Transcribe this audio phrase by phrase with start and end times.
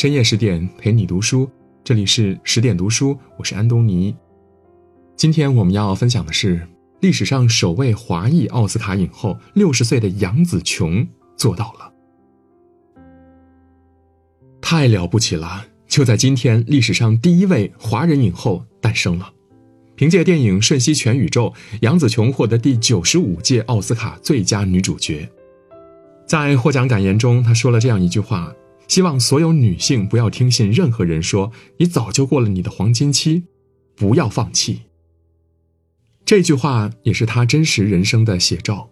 [0.00, 1.46] 深夜十点陪你读书，
[1.84, 4.16] 这里是十点读书，我是安东尼。
[5.14, 6.66] 今天我们要分享的是
[7.00, 11.92] 历史上首位华裔奥斯卡影后，六十岁的杨紫琼做到了，
[14.62, 15.66] 太了不起了！
[15.86, 19.30] 就在今天，历史上第一位华人影后诞生了。
[19.96, 25.30] 凭借电影《瞬息全宇宙》，杨紫琼获得第九十五届奥斯卡最佳女主角。
[26.26, 28.50] 在获奖感言中，她说了这样一句话。
[28.90, 33.44] 希望所有女性不要听信任何人说你早就过了你的黄金期，
[33.94, 34.80] 不要放弃。
[36.24, 38.90] 这句话也是她真实人生的写照。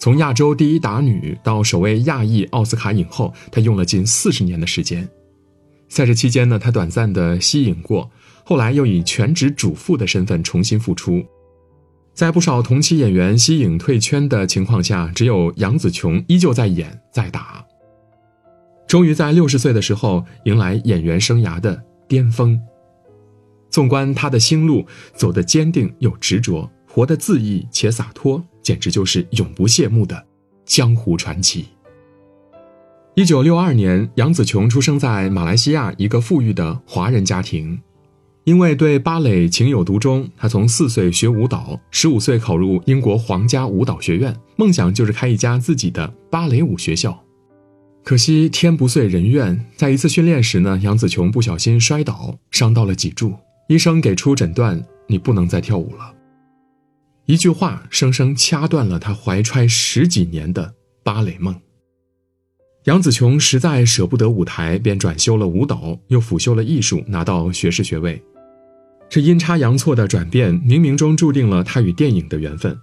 [0.00, 5.06] 从亚洲第一打女到首位亚裔奥斯卡影后，她用了近四十年的时间。
[5.90, 8.10] 在这期间呢，她短暂的息影过，
[8.44, 11.22] 后来又以全职主妇的身份重新复出。
[12.14, 17.62] 在不少同期演员息影退圈的情况下，只有杨紫琼依旧在演在打。
[18.88, 22.58] 终于在六十岁的时候迎来演员生涯的巅峰。
[23.68, 30.26] 纵观他的心路，走得坚定又执着，活得恣意且洒脱，简直就是永不谢幕的
[30.64, 31.66] 江湖传奇。
[33.14, 37.78] 一九六二年，杨紫琼出生在马来西亚一个富裕的华人家庭。
[38.44, 47.22] 因为对芭蕾情有独钟，她从四岁学舞蹈，十五岁考入英国皇家舞蹈学院，梦想就是开一家自己的芭蕾舞学校。
[48.04, 53.34] 可惜天不遂人愿，在一次训练时呢，杨紫琼不小心摔倒，伤到了脊柱。
[53.68, 56.14] 医生给出诊断：你不能再跳舞了。
[57.26, 61.54] 一句话，生生掐断了她怀揣十几年的芭蕾梦。
[62.84, 68.22] 杨紫琼实在舍不得舞台，便转修了舞蹈，又辅修了艺术，拿到学士学位。
[69.10, 72.74] 这阴差阳错的转变，冥冥中注定了她与电影的缘分。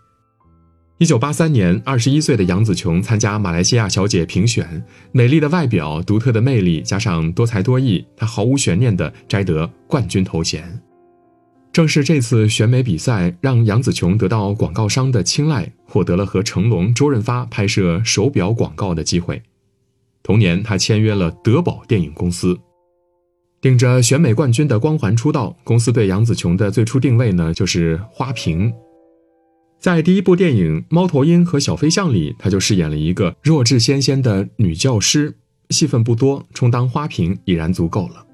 [0.97, 10.79] 一九八三年，二十一岁的杨紫琼参加马来西亚小姐评选，美丽的外表、独特的魅力，加上多才多艺，她毫无悬念地摘得冠军头衔。
[11.73, 19.43] 正是这次选美比赛，让杨紫琼得到广告商的青睐，获得了和成龙、周润发拍摄手表广告的机会。
[20.23, 22.57] 同年，她签约了德宝电影公司，
[23.59, 25.57] 顶着选美冠军的光环出道。
[25.65, 28.71] 公司对杨紫琼的最初定位呢，就是花瓶。
[29.85, 35.35] 在第一部电影《猫头鹰和小飞象》里，她就饰演了一个弱智纤纤的女教师，
[35.69, 38.25] 戏份不多，充当花瓶已然足够了。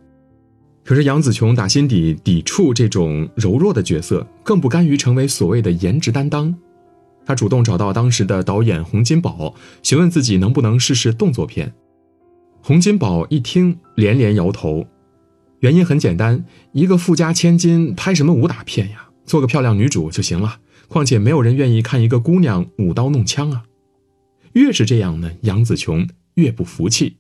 [0.85, 6.55] 可是杨紫琼打心底抵触这种柔弱的角色，更不甘于成为所谓的颜值担当。
[7.25, 9.53] 她主动找到当时的导演洪金宝，
[9.83, 11.73] 询问自己能不能试试动作片。
[12.61, 14.87] 洪金宝一听，连连摇头。
[15.59, 19.09] 原因很简单，一个富家千金拍什么武打片呀？
[19.25, 20.59] 做个漂亮女主就行了。
[20.91, 23.63] 况且没有人愿意看一个姑娘舞刀弄枪啊！
[24.51, 27.15] 越是这样呢，杨紫琼越不服气。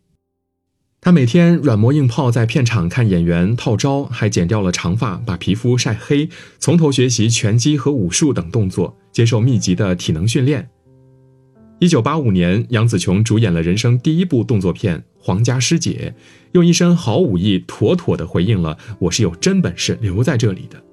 [0.99, 6.27] 她每天软磨硬泡在片场看演员套招，还剪掉了长发，把皮肤晒黑，
[6.59, 10.69] 从头学习拳击和武术等动作，接受密集的体能训练。
[11.79, 16.13] 一九八五年，杨紫琼主演了人生第一部动作片《皇家师姐》，
[16.51, 20.83] 用一身好武艺，妥妥的回应了“我是有真本事留在这里的”。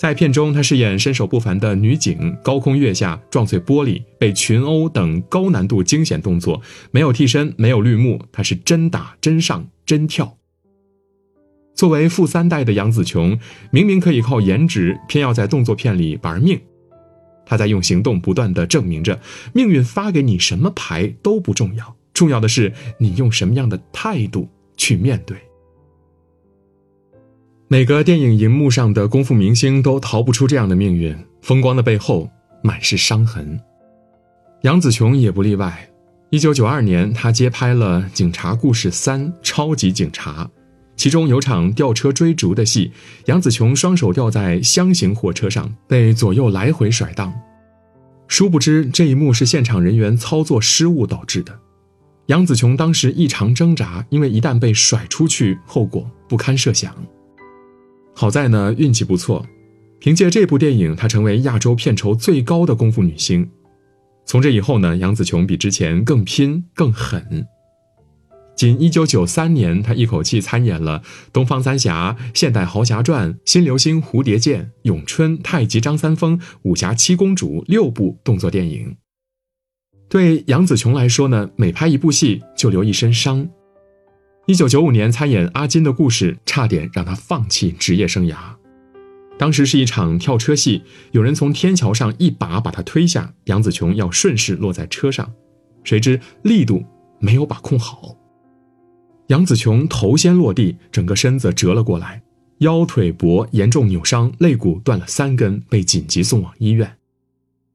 [0.00, 10.38] 在片中，她饰演身手不凡的女警，高空跃下，撞碎玻璃，被群殴等高难度惊险动作，没有替身，没有绿幕，她是真打真上真跳。
[11.74, 13.38] 作为富三代的杨紫琼，
[13.70, 16.58] 明明可以靠颜值，偏要在动作片里玩命。
[17.44, 19.20] 她在用行动不断的证明着，
[19.52, 25.36] 命运发给你什么牌都不重要，重要的是你用什么样的态度去面对。
[27.72, 32.28] 每个电影荧幕上的功夫明星都逃不出这样的命运，风光的背后
[32.64, 33.60] 满是伤痕。
[34.62, 35.88] 杨紫琼也不例外。
[36.30, 40.44] 一九九二年，她接拍了《警察故事三：超级警察》，
[40.96, 42.90] 其中有场吊车追逐的戏，
[43.26, 47.32] 杨紫琼双手吊在箱型货车上，被左右来回甩荡。
[48.26, 51.56] 殊不知，这一幕是现场人员操作失误导致的。
[52.26, 56.92] 杨紫琼当时异常挣扎，因为一旦被甩出去，后果不堪设想。
[58.14, 59.46] 好在呢，运气不错，
[59.98, 63.48] 凭借这部电影，她成为亚洲片酬最高的功夫女星。
[64.26, 67.46] 从这以后呢，杨紫琼比之前更拼更狠。
[68.54, 71.00] 仅1993年，她一口气参演了
[71.32, 78.96] 《东方三侠》《现代豪侠传》《新流星蝴蝶剑》《咏春》《太极张三丰》《武侠七公主》六部动作电影。
[80.10, 83.48] 对杨紫琼来说呢，每拍一部戏就留一身伤。
[84.46, 88.36] 一九九五年参演《阿金的故事》，差点让他放弃职业生涯。
[89.38, 90.82] 当时是一场跳车戏，
[91.12, 95.32] 有人从天桥上一把把他推下，杨紫琼要顺势落在车上，
[95.84, 96.84] 谁知力度
[97.20, 98.16] 没有把控好。
[99.28, 102.20] 杨紫琼头先落地，整个身子折了过来，
[102.58, 106.96] 腰腿脖严重扭伤，肋骨断了三根，被紧急送往医院。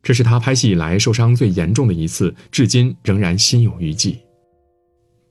[0.03, 4.19] 这是她拍戏以来受伤最严重的一次，至今仍然心有余悸。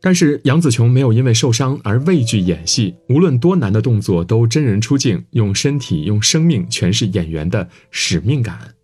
[0.04, 8.74] 但是杨紫琼没有因为受伤而畏惧演戏，无论多难的动作都真人出镜，用身体、用生命诠释演员的使命感。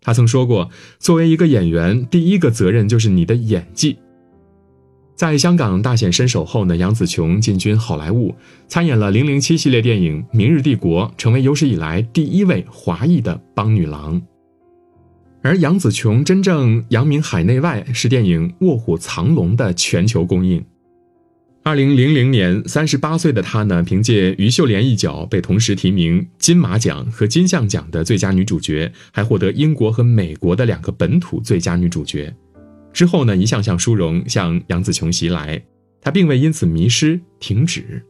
[0.00, 0.68] 她曾说过
[0.98, 3.98] ：“作为一个演员，第一个责任就是你的演技。”
[5.14, 8.34] 在香港大显身手后呢，杨紫琼进军好莱坞，
[8.66, 14.20] 参演了《零零七》系列电影《明日帝国》，成为有史以来第一位华裔的邦女郎。
[15.46, 20.64] 而杨紫琼真正扬名海内外是电影《卧虎藏龙》的全球公映。
[21.62, 32.34] 二零零零年，三十八岁的她呢，凭借于秀莲一角被同时提名金马奖和金像奖的最佳女主角，还获得英国和美国的两个本土最佳女主角。
[32.92, 35.62] 之后呢，一项项殊荣向杨紫琼袭来，
[36.00, 38.02] 她并未因此迷失停止。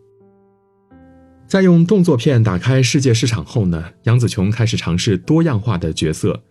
[1.46, 6.42] 在用动作片打开世界市场后呢，杨紫琼开始尝试多样化的角色。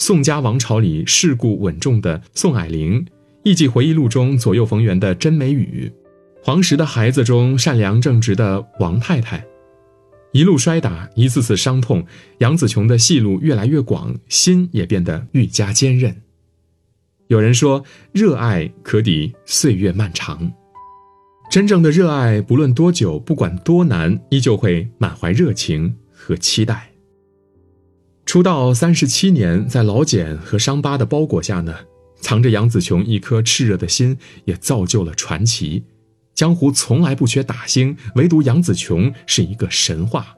[0.00, 3.04] 宋家王朝里世故稳重的宋霭龄，
[3.44, 5.92] 《艺伎回忆录》中左右逢源的甄美雨，
[6.42, 9.44] 《黄石的孩子》中善良正直的王太太，
[10.32, 12.02] 一路摔打，一次次伤痛，
[12.38, 16.16] 杨紫琼的戏路越来越广，心也变得愈加坚韧。
[17.26, 20.50] 有人说，热爱可抵岁月漫长，
[21.50, 26.89] 真正的热爱，不论多久，不管多难，依旧会满怀热情和期待。
[28.30, 31.74] 出道三十七年，在老茧和伤疤的包裹下呢，
[32.20, 35.82] 藏着杨紫琼一颗炽热的心，也造就了传奇。
[36.32, 40.36] 江湖从来不缺打星，唯独杨紫琼是一个神话。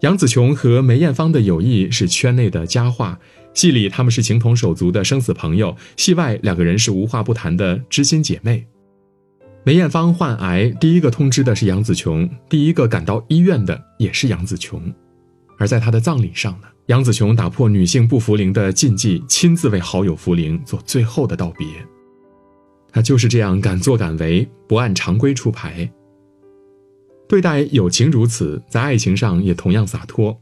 [0.00, 3.20] 杨紫琼和梅艳芳的友谊是圈内的佳话，
[3.52, 8.66] 戏里他们是情同手足的生死朋友，戏外两个人是无话不谈的知心姐妹。
[9.62, 14.90] 梅艳芳患癌，第一个通知的是杨紫琼，第一个赶到医院的也是杨紫琼。
[15.58, 21.66] 而在他的葬礼上呢，杨紫琼打破女性不服灵的禁忌，亲自为好友扶灵，做最后的道别。
[22.90, 25.90] 他就是这样敢作敢为，不按常规出牌。
[27.28, 30.38] 对待友情如此，在爱情上也同样洒脱。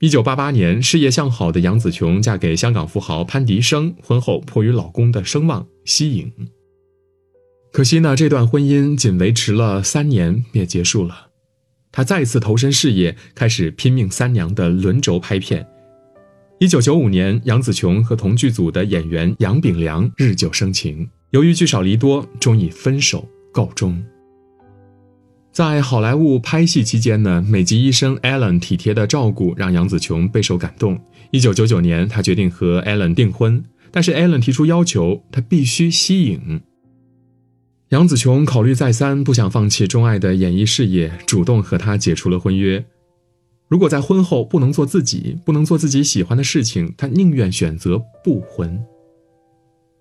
[0.00, 6.32] 一九八八年，事业向好的杨紫琼嫁给香港富豪潘迪生，婚后迫于老公的声望息影。
[7.72, 11.28] 可惜呢，这段婚姻仅维持了三年便结束了。
[11.96, 15.64] 他再次投身事业，开始拼命三娘的轮轴拍片。
[16.58, 24.04] 一九九五年，杨紫琼和同剧组的演员杨炳良日久生情，由于聚少离多，终以分手告终。
[25.52, 31.00] 在好莱坞拍戏期间呢，美籍医生 Allen 体贴的照顾让杨紫琼备受感动。
[31.30, 33.62] 一九九九年，他决定和 Allen 订婚，
[33.92, 36.60] 但是 Allen 提出要求，他必须息影。
[37.94, 42.84] 杨紫琼考虑再三，不想放弃钟爱的演艺事业，主动和他解除了婚约。
[43.68, 48.84] 如果在婚后不能做自己，不能做自己喜欢的事情，她宁愿选择不婚。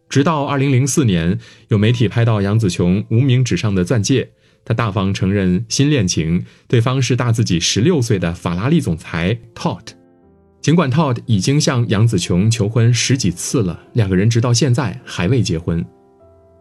[0.10, 1.38] 直到二零零四年，
[1.68, 4.31] 有媒体拍到杨紫琼无名指上的钻戒，
[4.66, 9.90] 她大方承认新恋情，对方是大自己十六岁的法拉利总裁 Todd。
[10.63, 15.85] 尽管 Todd 已经向杨紫琼求婚十几次了，两个人直到现在还未结婚。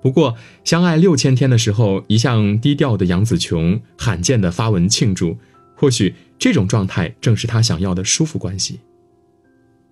[0.03, 5.39] 不过，相爱六千天的时候，一向低调的杨紫琼罕见的发文庆祝。
[5.77, 8.81] 或许这种状态正是他想要的舒服关系。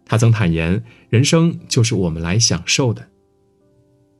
[0.04, 3.08] 他曾坦言：“人生就是我们来享受的。”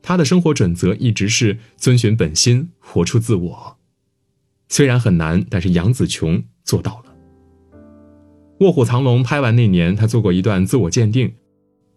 [0.02, 3.76] 他的生活准则一直是遵循本心，活出自我。
[4.68, 7.14] 虽然很难，但是杨紫琼做到了。
[8.60, 11.32] 《卧虎藏龙》拍完那年，他做过一段自我鉴定。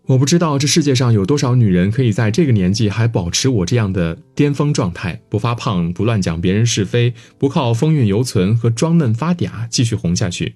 [0.05, 10.55] 我不知道这世界上有多少女人可以在这个年纪还保持我这样的巅峰状态，不发胖，不乱讲别人是非，不靠风韵犹存和装嫩发嗲继续红下去。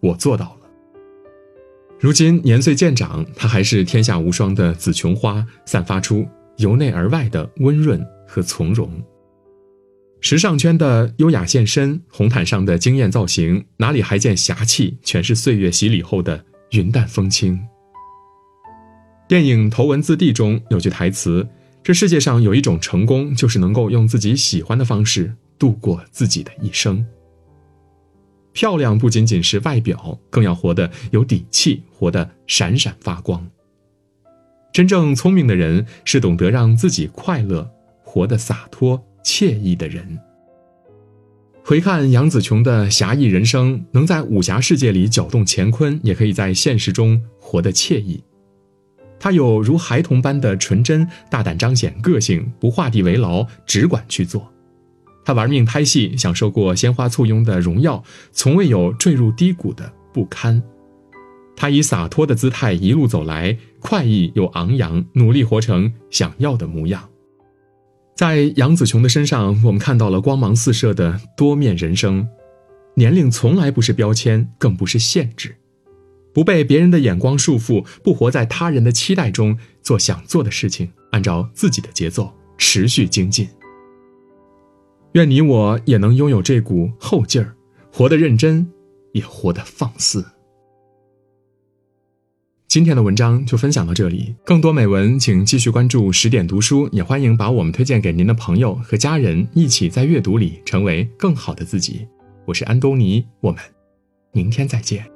[0.00, 0.70] 我做到了。
[2.00, 6.26] 如今年岁渐长，她还是天下无双的紫琼花，散发出
[6.56, 8.90] 由内而外的温润和从容。
[10.22, 14.96] 时尚圈的优雅现身，红毯上的惊艳造型，哪里还见侠气？
[15.02, 17.60] 全是岁月洗礼后的云淡风轻。
[19.28, 21.44] 电影《头文字 D》中有句台词
[21.82, 27.04] ：“这世界上有一种成功，就是能够用自己喜欢的方式度过自己的一生。”
[28.54, 33.44] 漂亮不仅仅是外表，更要活得有底气，活得闪闪发光。
[34.72, 37.68] 真正聪明的人是懂得让自己快乐、
[38.04, 40.16] 活得洒脱惬意的人。
[41.64, 48.22] 回看杨紫琼的侠义人生，能在武侠世界里搅动乾坤，也可以在现实中活得惬意。
[49.18, 54.52] 他有如孩童般的纯真，大胆彰显个性，不画地为牢，只管去做。
[55.24, 60.62] 他玩命拍戏，享受过鲜花簇拥的荣耀，从未有坠入低谷的不堪。
[61.56, 67.08] 他以洒脱的姿态一路走来，快意又昂扬，努力活成想要的模样。
[68.14, 72.28] 在杨紫琼的身上，我们看到了光芒四射的多面人生。
[72.94, 75.56] 年龄从来不是标签，更不是限制。
[76.36, 83.48] 不被别人的眼光束缚，不活在他人的期待中，做想做的事情，按照自己的节奏持续精进。
[85.12, 87.56] 愿你我也能拥有这股后劲儿，
[87.90, 88.70] 活得认真，
[89.12, 90.26] 也活得放肆。
[92.68, 102.06] 今天的文章就分享到这里，更多美文请继续关注十点读书，也欢迎把我们推荐给您的朋友和家人，一起在阅读里成为更好的自己。
[102.44, 103.58] 我是安东尼，我们
[104.32, 105.15] 明天再见。